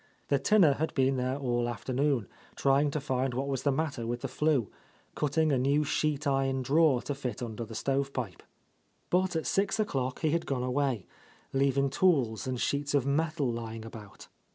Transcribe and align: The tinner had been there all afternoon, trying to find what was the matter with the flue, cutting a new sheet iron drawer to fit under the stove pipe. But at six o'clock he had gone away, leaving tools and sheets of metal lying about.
The 0.29 0.39
tinner 0.39 0.73
had 0.73 0.95
been 0.95 1.17
there 1.17 1.37
all 1.37 1.69
afternoon, 1.69 2.27
trying 2.55 2.89
to 2.89 2.99
find 2.99 3.35
what 3.35 3.47
was 3.47 3.61
the 3.61 3.71
matter 3.71 4.07
with 4.07 4.21
the 4.21 4.27
flue, 4.27 4.67
cutting 5.13 5.51
a 5.51 5.59
new 5.59 5.83
sheet 5.83 6.25
iron 6.25 6.63
drawer 6.63 7.03
to 7.03 7.13
fit 7.13 7.43
under 7.43 7.63
the 7.65 7.75
stove 7.75 8.11
pipe. 8.11 8.41
But 9.11 9.35
at 9.35 9.45
six 9.45 9.79
o'clock 9.79 10.21
he 10.21 10.31
had 10.31 10.47
gone 10.47 10.63
away, 10.63 11.05
leaving 11.53 11.91
tools 11.91 12.47
and 12.47 12.59
sheets 12.59 12.95
of 12.95 13.05
metal 13.05 13.51
lying 13.53 13.85
about. 13.85 14.27